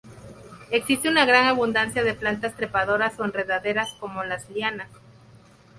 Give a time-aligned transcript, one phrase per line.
[0.71, 4.89] Existe una gran abundancia de plantas trepadoras o enredaderas, como las lianas.